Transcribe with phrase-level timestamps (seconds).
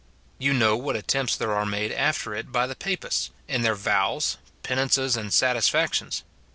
[0.39, 4.37] You know what attempts there are made after it by the Papists, in their vows,
[4.63, 6.23] penances, and satisfactions.